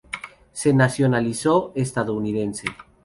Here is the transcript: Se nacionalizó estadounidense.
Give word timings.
Se 0.51 0.73
nacionalizó 0.73 1.73
estadounidense. 1.75 2.65